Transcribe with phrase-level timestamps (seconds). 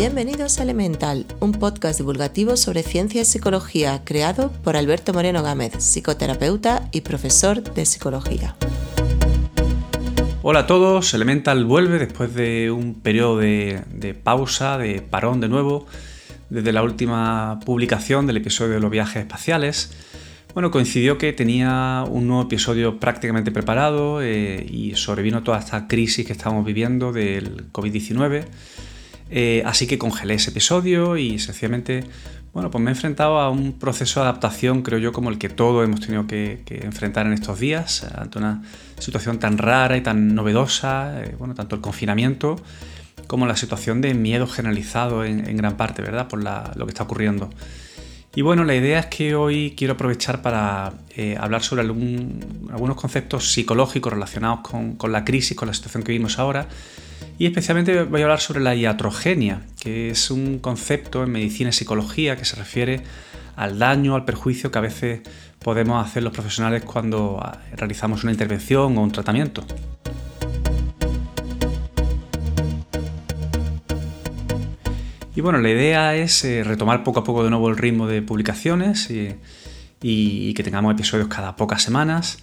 [0.00, 5.74] Bienvenidos a Elemental, un podcast divulgativo sobre ciencia y psicología creado por Alberto Moreno Gámez,
[5.78, 8.56] psicoterapeuta y profesor de psicología.
[10.40, 15.86] Hola a todos, Elemental vuelve después de un periodo de, pausa, de parón de nuevo,
[16.48, 19.92] desde la última publicación del episodio de los viajes espaciales.
[20.54, 26.26] Bueno, coincidió que tenía un nuevo episodio prácticamente preparado eh, y sobrevino toda esta crisis
[26.26, 28.46] que estamos viviendo del COVID-19.
[29.30, 32.04] Eh, así que congelé ese episodio y sencillamente,
[32.52, 35.48] bueno, pues me he enfrentado a un proceso de adaptación, creo yo, como el que
[35.48, 38.62] todos hemos tenido que, enfrentar en estos días, ante una
[38.98, 42.56] situación tan rara y tan novedosa, eh, bueno, tanto el confinamiento
[43.28, 47.48] como la situación de miedo generalizado en, gran parte, ¿verdad?, por lo que está ocurriendo.
[48.34, 53.52] Y bueno, la idea es que hoy quiero aprovechar para eh, hablar sobre algunos conceptos
[53.52, 56.68] psicológicos relacionados con, con la crisis, con la situación que vivimos ahora,
[57.38, 61.72] y especialmente voy a hablar sobre la iatrogenia, que es un concepto en medicina y
[61.72, 63.02] psicología que se refiere
[63.56, 65.20] al daño, al perjuicio que a veces
[65.58, 69.64] podemos hacer los profesionales cuando ah, realizamos una intervención o un tratamiento.
[75.40, 78.20] Y bueno, la idea es eh, retomar poco a poco de nuevo el ritmo de
[78.20, 82.42] publicaciones y que tengamos episodios cada pocas semanas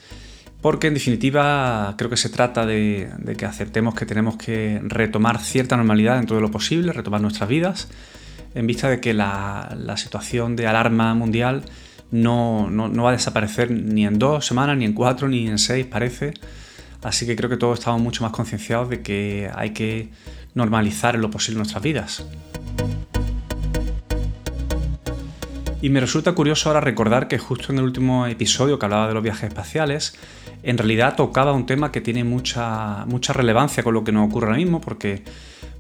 [0.61, 5.77] porque en definitiva creo que se trata de, que aceptemos que tenemos que retomar cierta
[5.77, 7.87] normalidad en todo lo posible, retomar nuestras vidas,
[8.55, 11.65] en vista de que la, situación de alarma mundial
[12.09, 12.67] no,
[13.03, 16.33] va a desaparecer ni en dos semanas, ni en cuatro, ni en seis, parece.
[17.03, 20.09] Así que creo que todos estamos mucho más concienciados de que hay que
[20.55, 22.25] normalizar en lo posible nuestras vidas.
[25.79, 29.13] Y me resulta curioso ahora recordar que justo en el último episodio que hablaba de
[29.13, 30.15] los viajes espaciales,
[30.63, 34.47] en realidad tocaba un tema que tiene mucha, mucha relevancia con lo que nos ocurre
[34.47, 35.21] ahora mismo, porque,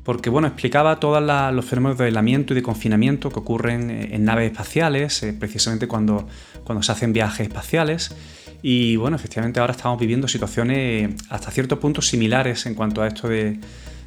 [0.03, 4.51] porque bueno, explicaba todos los fenómenos de aislamiento y de confinamiento que ocurren en naves
[4.51, 6.27] espaciales, eh, precisamente cuando,
[6.63, 8.15] cuando se hacen viajes espaciales.
[8.61, 13.27] Y bueno, efectivamente ahora estamos viviendo situaciones hasta cierto punto similares en cuanto a esto
[13.27, 13.59] de,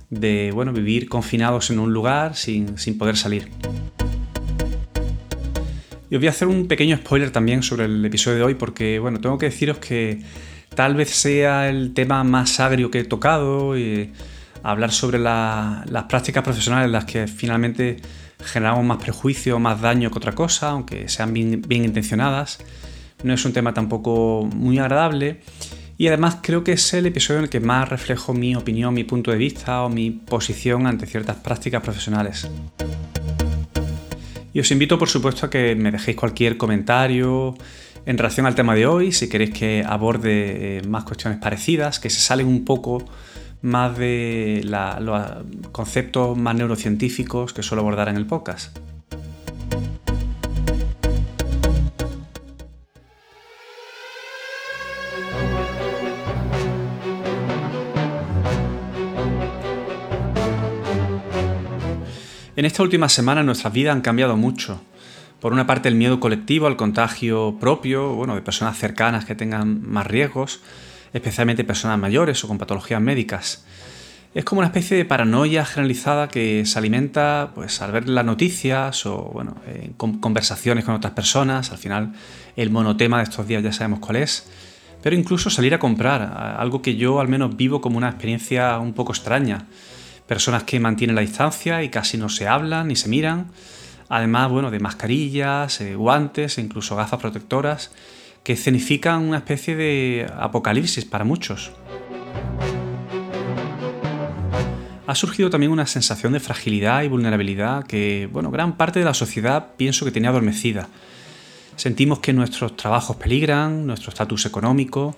[0.08, 3.48] de bueno, vivir confinados en un lugar sin, sin poder salir.
[6.10, 8.98] Y os voy a hacer un pequeño spoiler también sobre el episodio de hoy porque,
[8.98, 10.20] bueno, tengo que deciros que
[10.74, 14.10] tal vez sea el tema más agrio que he tocado y
[14.64, 17.98] hablar sobre las prácticas profesionales en las que finalmente
[18.42, 22.58] generamos más prejuicio, más daño que otra cosa, aunque sean bien, bien intencionadas.
[23.22, 25.40] No es un tema tampoco muy agradable.
[25.96, 29.04] Y además creo que es el episodio en el que más reflejo mi opinión, mi
[29.04, 32.48] punto de vista o mi posición ante ciertas prácticas profesionales.
[34.52, 37.54] Y os invito por supuesto a que me dejéis cualquier comentario,
[38.06, 42.10] en relación al tema de hoy, si queréis que aborde eh, más cuestiones parecidas, que
[42.10, 43.04] se salen un poco
[43.62, 48.78] más de los conceptos más neurocientíficos que suelo abordar en el podcast.
[62.60, 64.82] En esta última semana nuestras vidas han cambiado mucho.
[65.40, 69.80] Por una parte el miedo colectivo al contagio propio, bueno, de personas cercanas que tengan
[69.88, 70.60] más riesgos,
[71.14, 73.64] especialmente personas mayores o con patologías médicas.
[74.34, 79.06] Es como una especie de paranoia generalizada que se alimenta pues, al ver las noticias
[79.06, 79.56] o bueno,
[79.96, 81.72] conversaciones con otras personas.
[81.72, 82.12] Al final
[82.56, 84.50] el monotema de estos días ya sabemos cuál es.
[85.02, 88.92] Pero incluso salir a comprar, algo que yo al menos vivo como una experiencia un
[88.92, 89.64] poco extraña.
[90.30, 93.50] Personas que mantienen la distancia y casi no se hablan ni se miran
[94.10, 97.92] además bueno, de mascarillas, eh, guantes e incluso gafas protectoras,
[98.42, 101.70] que escenifican una especie de apocalipsis para muchos.
[105.06, 109.14] Ha surgido también una sensación de fragilidad y vulnerabilidad que, bueno, gran parte de la
[109.14, 110.88] sociedad pienso que tenía adormecida.
[111.76, 115.14] Sentimos que nuestros trabajos peligran, nuestro estatus económico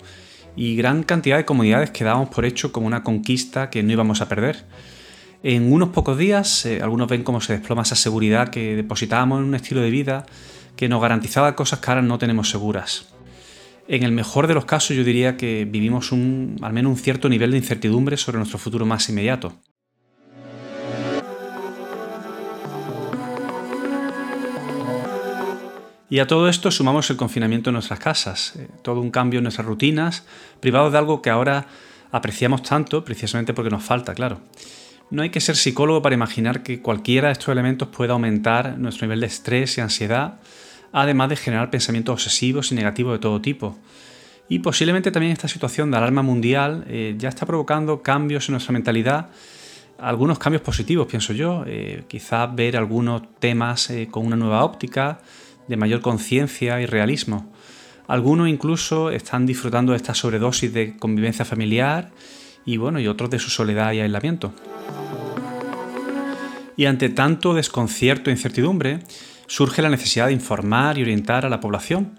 [0.55, 4.21] y gran cantidad de comodidades que dábamos por hecho como una conquista que no íbamos
[4.21, 4.65] a perder.
[5.45, 9.45] En unos pocos días, eh, algunos ven cómo se desploma esa seguridad que depositábamos en
[9.45, 10.25] un estilo de vida
[10.77, 13.13] que nos garantizaba cosas que ahora no tenemos seguras.
[13.89, 17.51] En el mejor de los casos yo diría que vivimos al menos un cierto nivel
[17.51, 19.51] de incertidumbre sobre nuestro futuro más inmediato.
[26.09, 29.43] Y a todo esto sumamos el confinamiento en nuestras casas, eh, todo un cambio en
[29.43, 30.25] nuestras rutinas,
[30.61, 31.65] privados de algo que ahora
[32.13, 34.39] apreciamos tanto precisamente porque nos falta, claro.
[35.13, 39.05] No hay que ser psicólogo para imaginar que cualquiera de estos elementos pueda aumentar nuestro
[39.05, 40.39] nivel de estrés y ansiedad,
[40.91, 43.77] además de generar pensamientos obsesivos y negativos de todo tipo.
[44.49, 48.73] Y posiblemente también esta situación de alarma mundial eh, ya está provocando cambios en nuestra
[48.73, 49.29] mentalidad
[49.99, 55.19] algunos cambios positivos, pienso yo, eh, quizás ver algunos temas eh, con una nueva óptica,
[55.67, 57.53] de mayor conciencia y realismo.
[58.07, 62.09] Algunos incluso están disfrutando de esta sobredosis de convivencia familiar
[62.65, 64.55] y bueno, y otros de su soledad y aislamiento.
[66.75, 68.99] Y ante tanto desconcierto e incertidumbre,
[69.47, 72.17] surge la necesidad de informar y orientar a la población,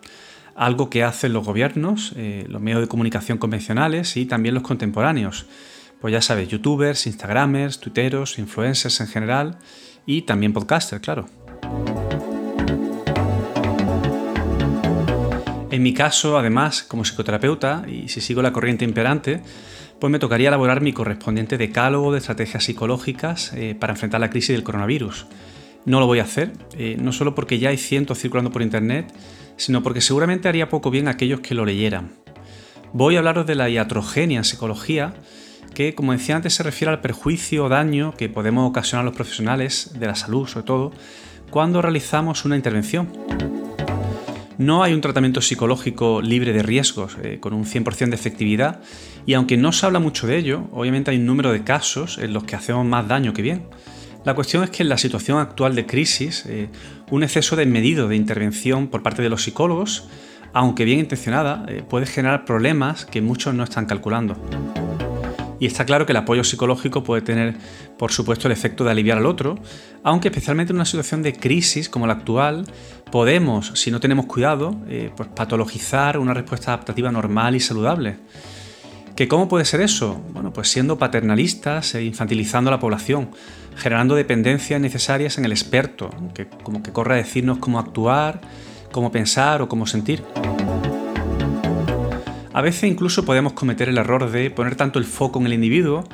[0.54, 5.46] algo que hacen los gobiernos, eh, los medios de comunicación convencionales y también los contemporáneos.
[6.00, 9.58] Pues ya sabes, youtubers, instagramers, twitteros, influencers en general
[10.06, 11.26] y también podcasters, claro.
[15.70, 19.42] En mi caso, además, como psicoterapeuta, y si sigo la corriente imperante,
[20.04, 24.54] pues me tocaría elaborar mi correspondiente decálogo de estrategias psicológicas eh, para enfrentar la crisis
[24.54, 25.24] del coronavirus.
[25.86, 29.10] No lo voy a hacer, eh, no solo porque ya hay cientos circulando por internet,
[29.56, 32.12] sino porque seguramente haría poco bien a aquellos que lo leyeran.
[32.92, 35.14] Voy a hablaros de la iatrogenia en psicología,
[35.72, 39.16] que como decía antes se refiere al perjuicio o daño que podemos ocasionar a los
[39.16, 40.92] profesionales de la salud, sobre todo,
[41.48, 43.08] cuando realizamos una intervención.
[44.58, 48.80] No hay un tratamiento psicológico libre de riesgos, eh, con un 100% de efectividad,
[49.26, 52.32] y aunque no se habla mucho de ello, obviamente hay un número de casos en
[52.32, 53.66] los que hacemos más daño que bien.
[54.24, 56.68] La cuestión es que en la situación actual de crisis, eh,
[57.10, 60.08] un exceso desmedido de intervención por parte de los psicólogos,
[60.52, 64.36] aunque bien intencionada, eh, puede generar problemas que muchos no están calculando.
[65.60, 67.56] Y está claro que el apoyo psicológico puede tener,
[67.98, 69.56] por supuesto, el efecto de aliviar al otro,
[70.02, 72.66] aunque especialmente en una situación de crisis como la actual,
[73.10, 78.16] podemos, si no tenemos cuidado, eh, pues patologizar una respuesta adaptativa normal y saludable.
[79.14, 80.20] ¿Que ¿Cómo puede ser eso?
[80.32, 83.30] Bueno, pues siendo paternalistas e infantilizando a la población,
[83.76, 88.40] generando dependencias necesarias en el experto, que como que corre a decirnos cómo actuar,
[88.90, 90.24] cómo pensar o cómo sentir.
[92.54, 96.04] A veces incluso podemos cometer el error de poner tanto el foco en el individuo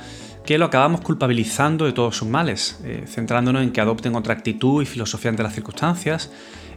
[0.47, 4.83] que lo acabamos culpabilizando de todos sus males, eh, centrándonos en que adopten otra actitud
[4.83, 6.33] y filosofía ante las circunstancias,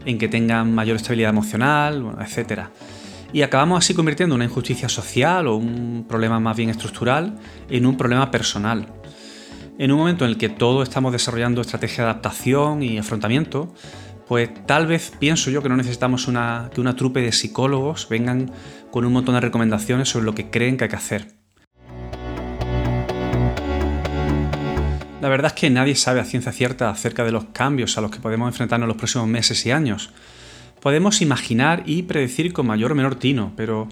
[0.06, 2.64] en que tengan mayor estabilidad emocional, etc.
[3.32, 7.40] Y acabamos así convirtiendo una injusticia social o un problema más bien estructural
[7.70, 8.88] en un problema personal.
[9.80, 13.74] En un momento en el que todos estamos desarrollando estrategias de adaptación y afrontamiento,
[14.28, 18.52] pues tal vez pienso yo que no necesitamos una, que una trupe de psicólogos vengan
[18.92, 21.28] con un montón de recomendaciones sobre lo que creen que hay que hacer.
[25.24, 28.12] La verdad es que nadie sabe a ciencia cierta acerca de los cambios a los
[28.12, 30.10] que podemos enfrentarnos en los próximos meses y años.
[30.82, 33.88] Podemos imaginar y predecir con mayor o menor tino, pero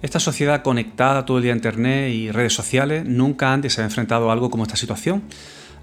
[0.00, 3.84] esta sociedad conectada todo el día a Internet y redes sociales nunca antes se ha
[3.84, 5.22] enfrentado a algo como esta situación,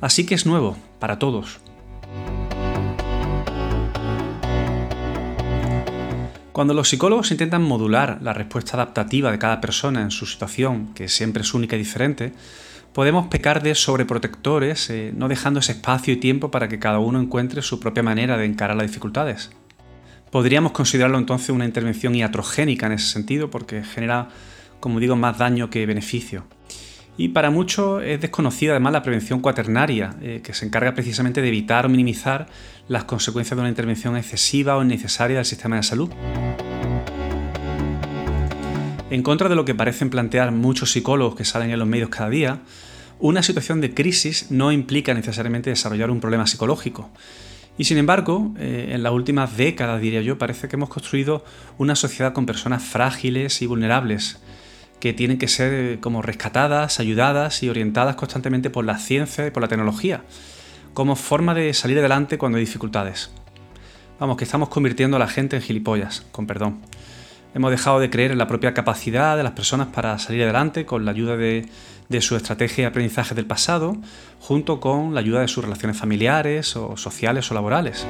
[0.01, 1.59] así que es nuevo para todos.
[6.57, 11.07] Cuando los psicólogos intentan modular la respuesta adaptativa de cada persona en su situación, que
[11.07, 12.33] siempre es única y diferente,
[12.93, 17.21] podemos pecar de sobreprotectores, eh, no dejando ese espacio y tiempo para que cada uno
[17.21, 19.51] encuentre su propia manera de encarar las dificultades.
[20.31, 24.29] Podríamos considerarlo entonces una intervención iatrogénica en ese sentido, porque genera,
[24.79, 26.47] como digo, más daño que beneficio.
[27.17, 31.47] Y para muchos es desconocida además la prevención cuaternaria, eh, que se encarga precisamente de
[31.47, 32.47] evitar o minimizar
[32.87, 36.09] las consecuencias de una intervención excesiva o innecesaria del sistema de salud.
[39.09, 42.29] En contra de lo que parecen plantear muchos psicólogos que salen en los medios cada
[42.29, 42.59] día,
[43.19, 47.09] una situación de crisis no implica necesariamente desarrollar un problema psicológico.
[47.79, 51.43] Y sin embargo, eh, en las últimas décadas, diría yo, parece que hemos construido
[51.79, 54.39] una sociedad con personas frágiles y vulnerables,
[54.99, 59.51] que tienen que ser eh, como rescatadas, ayudadas y orientadas constantemente por la ciencia y
[59.51, 60.23] por la tecnología,
[60.93, 63.31] como forma de salir adelante cuando hay dificultades.
[64.19, 66.79] Vamos, que estamos convirtiendo a la gente en gilipollas, con perdón.
[67.53, 71.05] Hemos dejado de creer en la propia capacidad de las personas para salir adelante con
[71.05, 71.67] la ayuda de,
[72.09, 73.97] de su estrategia de aprendizaje del pasado,
[74.39, 78.05] junto con la ayuda de sus relaciones familiares o sociales o laborales.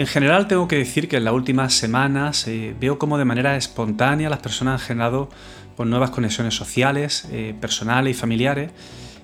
[0.00, 3.58] En general tengo que decir que en las últimas semanas eh, veo como de manera
[3.58, 5.28] espontánea las personas han generado
[5.76, 8.70] pues, nuevas conexiones sociales, eh, personales y familiares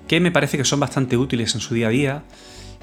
[0.07, 2.23] que me parece que son bastante útiles en su día a día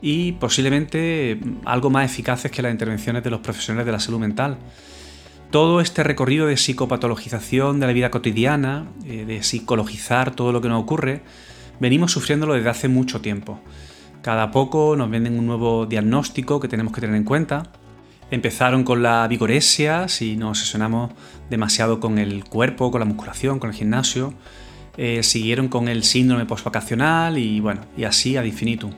[0.02, 4.18] y posiblemente mm, algo más eficaces que las intervenciones de los profesionales de la salud
[4.18, 4.58] mental.
[5.52, 10.68] Todo este recorrido de psicopatologización de la vida cotidiana, eh, de psicologizar todo lo que
[10.68, 11.22] nos ocurre,
[11.78, 13.60] venimos sufriéndolo desde hace mucho tiempo.
[14.20, 17.70] Cada poco nos venden un nuevo diagnóstico que tenemos que tener en cuenta
[18.30, 21.12] Empezaron con la vigoresia, si nos obsesionamos
[21.50, 24.34] demasiado con el cuerpo, con la musculación, con el gimnasio.
[24.96, 28.92] Eh, siguieron con el síndrome postvacacional y bueno, y así ad infinitum.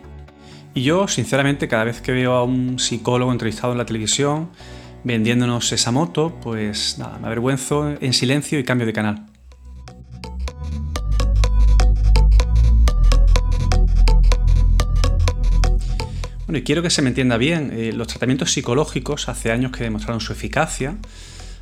[0.75, 4.51] Y yo, sinceramente, cada vez que veo a un psicólogo entrevistado en la televisión
[5.05, 9.26] vendiéndonos esa moto, pues nada, me avergüenzo en silencio y cambio de canal.
[16.57, 20.23] Y quiero que se me entienda bien, eh, los tratamientos psicológicos hace años que demostraron
[20.23, 20.97] su eficacia.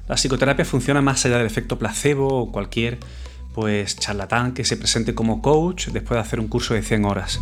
[0.09, 2.99] La psicoterapia funciona más allá del efecto placebo o cualquier
[3.55, 7.41] pues charlatán que se presente como coach después de hacer un curso de 100 horas.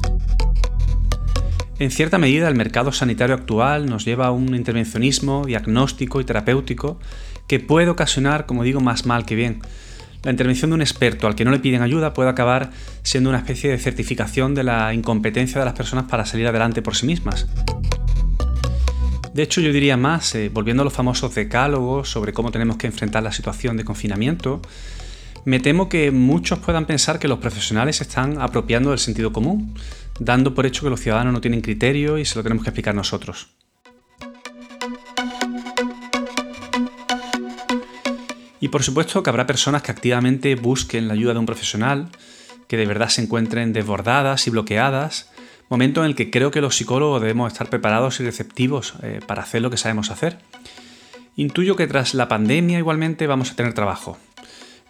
[1.78, 6.99] En cierta medida, el mercado sanitario actual nos lleva a un intervencionismo diagnóstico y terapéutico
[7.49, 9.61] que puede ocasionar, como digo, más mal que bien.
[10.25, 12.71] La intervención de un experto al que no le piden ayuda puede acabar
[13.02, 16.95] siendo una especie de certificación de la incompetencia de las personas para salir adelante por
[16.95, 17.49] sí mismas.
[19.35, 22.87] De hecho, yo diría más, eh, volviendo a los famosos decálogos sobre cómo tenemos que
[22.87, 24.61] enfrentar la situación de confinamiento,
[25.45, 29.75] me temo que muchos puedan pensar que los profesionales están apropiando del sentido común,
[30.21, 32.95] dando por hecho que los ciudadanos no tienen criterio y se lo tenemos que explicar
[32.95, 33.49] nosotros.
[38.62, 42.11] Y por supuesto que habrá personas que activamente busquen la ayuda de un profesional,
[42.69, 45.28] que de verdad se encuentren desbordadas y bloqueadas,
[45.69, 49.42] momento en el que creo que los psicólogos debemos estar preparados y receptivos eh, para
[49.42, 50.38] hacer lo que sabemos hacer.
[51.35, 54.16] Intuyo que tras la pandemia igualmente vamos a tener trabajo,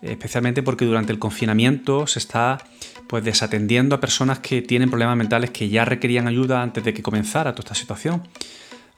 [0.02, 2.59] especialmente porque durante el confinamiento se está
[3.07, 7.02] pues desatendiendo a personas que tienen problemas mentales que ya requerían ayuda antes de que
[7.02, 8.23] comenzara toda esta situación.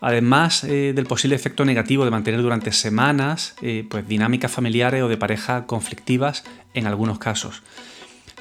[0.06, 5.08] Además eh, del posible efecto negativo de mantener durante semanas eh, pues dinámicas familiares o
[5.08, 6.44] de pareja conflictivas
[6.74, 7.62] en algunos casos.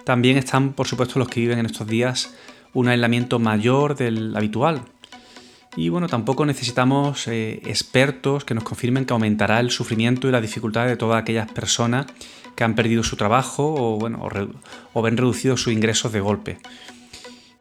[0.04, 2.36] También están, por supuesto, los que viven en estos días
[2.74, 4.82] un aislamiento mayor del habitual.
[5.78, 10.42] Y bueno, tampoco necesitamos eh, expertos que nos confirmen que aumentará el sufrimiento y la
[10.42, 12.08] dificultad de todas aquellas personas
[12.58, 14.28] que han perdido su trabajo o, bueno,
[14.92, 16.58] o, ven reducidos sus ingresos de golpe.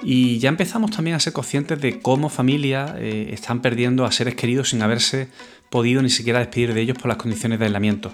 [0.02, 4.34] Y ya empezamos también a ser conscientes de cómo familias eh, están perdiendo a seres
[4.34, 5.28] queridos sin haberse
[5.70, 8.12] podido ni siquiera despedir de ellos por las condiciones de aislamiento.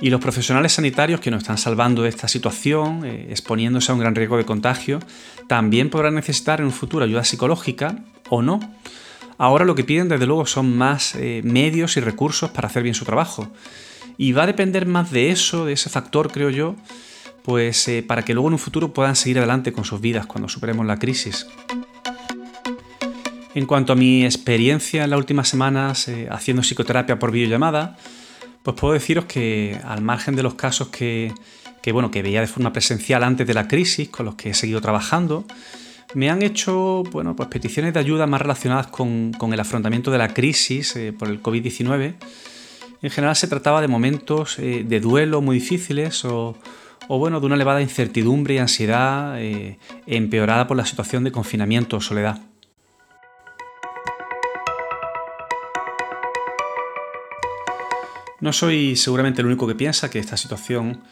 [0.00, 4.00] Y los profesionales sanitarios que nos están salvando de esta situación, eh, exponiéndose a un
[4.00, 4.98] gran riesgo de contagio,
[5.46, 8.60] también podrán necesitar en un futuro ayuda psicológica o no.
[9.36, 12.94] Ahora lo que piden desde luego son más eh, medios y recursos para hacer bien
[12.94, 13.50] su trabajo.
[14.16, 16.76] Y va a depender más de eso, de ese factor, creo yo,
[17.50, 20.48] pues eh, para que luego en un futuro puedan seguir adelante con sus vidas cuando
[20.48, 21.48] superemos la crisis.
[23.56, 27.96] En cuanto a mi experiencia en las últimas semanas eh, haciendo psicoterapia por videollamada,
[28.62, 31.32] pues puedo deciros que al margen de los casos que,
[31.92, 34.80] bueno, que veía de forma presencial antes de la crisis, con los que he seguido
[34.80, 35.44] trabajando,
[36.14, 40.94] me han hecho pues peticiones de ayuda más relacionadas con, el afrontamiento de la crisis
[40.94, 42.14] eh, por el COVID-19
[43.02, 46.56] en general se trataba de momentos eh, de duelo muy difíciles o,
[47.18, 52.00] bueno, de una elevada incertidumbre y ansiedad eh, empeorada por la situación de confinamiento o
[52.00, 52.40] soledad.
[58.40, 61.02] No soy seguramente el único que piensa que esta situación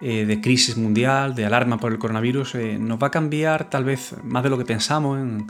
[0.00, 4.14] eh, de crisis mundial, de alarma por el coronavirus, nos va a cambiar tal vez
[4.22, 5.46] más de lo que pensamos en,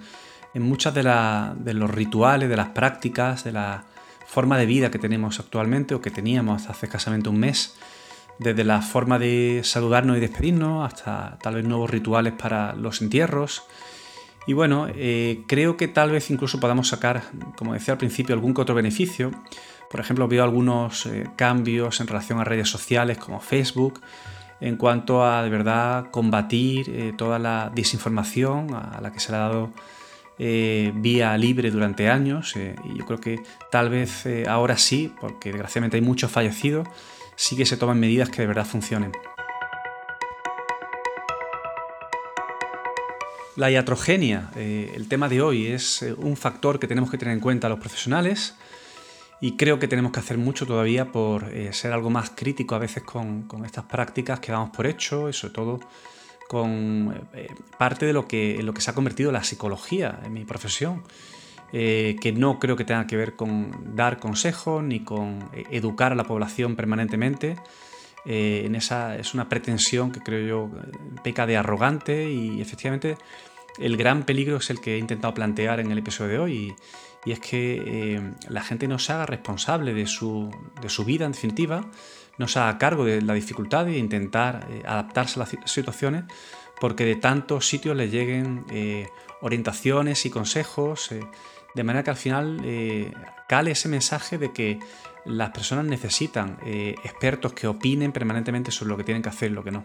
[0.54, 3.84] en muchas de, de, los rituales, de las prácticas, de la
[4.26, 7.76] forma de vida que tenemos actualmente o que teníamos hace escasamente un mes,
[8.38, 13.62] desde la forma de saludarnos y despedirnos hasta tal vez nuevos rituales para los entierros.
[14.46, 17.22] Y bueno, eh, creo que tal vez incluso podamos sacar,
[17.56, 19.32] como decía al principio, algún que otro beneficio.
[19.90, 24.00] Por ejemplo, veo algunos eh, cambios en relación a redes sociales como Facebook,
[24.60, 29.38] en cuanto a de verdad combatir eh, toda la desinformación a la que se le
[29.38, 29.72] ha dado
[30.38, 33.40] vía libre durante años y yo creo que
[33.70, 36.86] tal vez ahora sí, porque desgraciadamente hay muchos fallecidos,
[37.36, 39.12] sí que se toman medidas que de verdad funcionen.
[43.56, 47.70] La iatrogenia, el tema de hoy, es un factor que tenemos que tener en cuenta
[47.70, 48.54] los profesionales
[49.40, 53.02] y creo que tenemos que hacer mucho todavía por ser algo más crítico a veces
[53.02, 55.80] con, estas prácticas que damos por hecho y sobre todo
[56.48, 60.44] con eh, parte de lo que, lo que se ha convertido la psicología en mi
[60.44, 61.02] profesión,
[61.72, 66.12] eh, que no creo que tenga que ver con dar consejos ni con eh, educar
[66.12, 67.56] a la población permanentemente.
[68.24, 70.70] en esa, es una pretensión que creo yo
[71.22, 73.16] peca de arrogante y efectivamente
[73.78, 76.74] el gran peligro es el que he intentado plantear en el episodio de hoy y,
[77.30, 80.48] es que la gente no se haga responsable de su,
[80.80, 81.80] de su vida en definitiva
[82.38, 86.24] no se haga cargo de la dificultad e intentar eh, adaptarse a las situaciones
[86.80, 89.08] porque de tantos sitios le lleguen eh,
[89.40, 91.20] orientaciones y consejos, eh,
[91.76, 92.60] de manera que al final
[93.46, 94.78] cale ese mensaje de que
[95.24, 99.62] las personas necesitan expertos que opinen permanentemente sobre lo que tienen que hacer y lo
[99.62, 99.84] que no.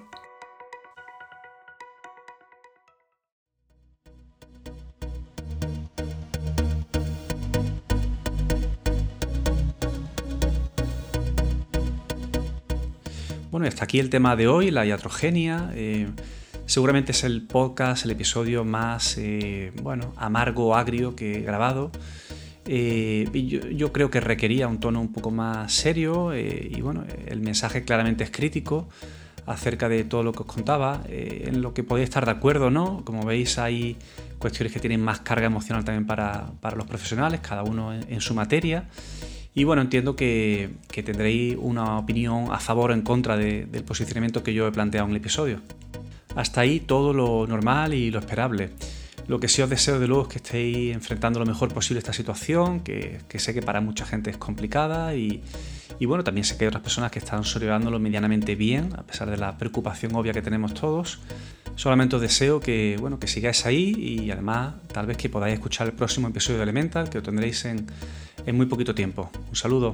[13.51, 15.71] Bueno, hasta aquí el tema de hoy, la iatrogenia.
[15.75, 16.07] Eh,
[16.71, 21.91] Seguramente es el podcast, el episodio más, eh, bueno, amargo agrio que he grabado.
[22.65, 23.27] Eh,
[23.75, 28.23] yo, creo que requería un tono un poco más serio y bueno, el mensaje claramente
[28.23, 28.87] es crítico
[29.45, 32.69] acerca de todo lo que os contaba, en lo que podéis estar de acuerdo o
[32.69, 33.03] no.
[33.03, 33.97] Como veis hay
[34.39, 38.85] cuestiones que tienen más carga emocional también para, los profesionales, cada uno en su materia.
[39.53, 44.53] Y bueno, entiendo que, tendréis una opinión a favor o en contra del posicionamiento que
[44.53, 45.59] yo he planteado en el episodio.
[46.35, 48.71] Hasta ahí todo lo normal y lo esperable.
[49.27, 52.13] Lo que sí os deseo de luego es que estéis enfrentando lo mejor posible esta
[52.13, 55.41] situación, que, sé que para mucha gente es complicada y,
[56.01, 59.37] bueno, también sé que hay otras personas que están sobrellevándolo medianamente bien, a pesar de
[59.37, 61.19] la preocupación obvia que tenemos todos.
[61.75, 65.87] Solamente os deseo que, bueno, que sigáis ahí y además tal vez que podáis escuchar
[65.87, 67.87] el próximo episodio de Elemental, que lo tendréis en,
[68.45, 69.31] en muy poquito tiempo.
[69.49, 69.93] Un saludo.